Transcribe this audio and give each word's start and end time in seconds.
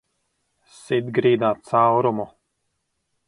Sit 0.77 1.11
grīdā 1.17 1.51
caurumu! 1.71 2.27